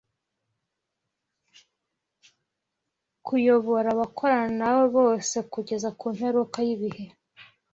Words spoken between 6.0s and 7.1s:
mperuka y’ibihe.